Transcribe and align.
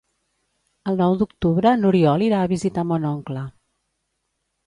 El 0.91 0.95
nou 1.01 1.17
d'octubre 1.19 1.73
n'Oriol 1.83 2.25
irà 2.29 2.39
a 2.45 2.49
visitar 2.55 2.87
mon 2.93 3.07
oncle. 3.13 3.43